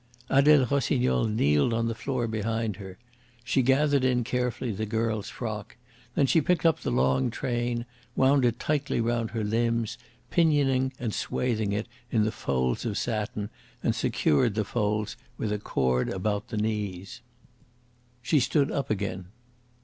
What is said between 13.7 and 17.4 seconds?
and secured the folds with a cord about the knees.